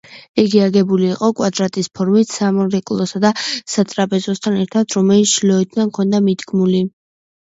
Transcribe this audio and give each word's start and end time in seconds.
იგი 0.41 0.59
აგებული 0.67 1.03
იყო 1.15 1.27
კვადრატის 1.41 1.89
ფორმით, 1.99 2.31
სამრეკლოსა 2.39 3.21
და 3.25 3.31
სატრაპეზოსთან 3.73 4.55
ერთად, 4.63 4.97
რომელიც 5.01 5.35
ჩრდილოეთიდან 5.37 5.93
ჰქონდა 5.93 6.23
მიდგმული. 6.29 6.81